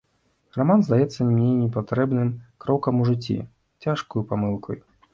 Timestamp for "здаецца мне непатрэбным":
0.87-2.33